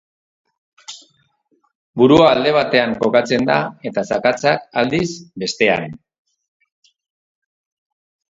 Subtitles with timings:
[2.01, 3.59] Burua alde batean kokatzen da,
[3.91, 5.03] eta zakatzak, aldiz,
[5.45, 5.95] bestean.